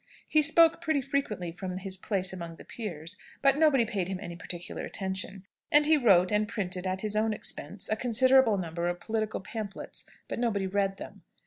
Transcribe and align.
He 0.27 0.41
spoke 0.41 0.81
pretty 0.81 0.99
frequently 1.03 1.51
from 1.51 1.77
his 1.77 1.95
place 1.95 2.33
among 2.33 2.55
the 2.55 2.65
peers, 2.65 3.17
but 3.43 3.59
nobody 3.59 3.85
paid 3.85 4.07
him 4.07 4.19
any 4.19 4.35
particular 4.35 4.83
attention. 4.83 5.45
And 5.71 5.85
he 5.85 5.95
wrote 5.95 6.31
and 6.31 6.47
printed, 6.47 6.87
at 6.87 7.01
his 7.01 7.15
own 7.15 7.33
expense, 7.33 7.87
a 7.87 7.95
considerable 7.95 8.57
number 8.57 8.87
of 8.89 8.99
political 8.99 9.41
pamphlets; 9.41 10.03
but 10.27 10.39
nobody 10.39 10.65
read 10.65 10.97
them. 10.97 11.21